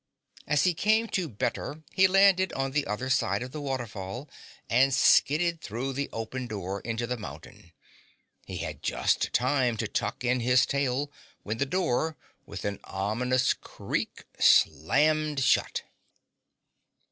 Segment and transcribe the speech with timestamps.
[0.47, 4.27] As he came to 'better,' he landed on the other side of the waterfall
[4.67, 7.71] and skidded through the open door into the mountain.
[8.47, 11.11] He had just time to tuck in his tail,
[11.43, 12.17] when the door
[12.47, 15.83] with an ominous creak slammed shut.